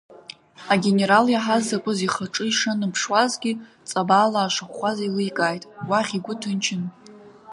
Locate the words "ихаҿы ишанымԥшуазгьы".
2.05-3.51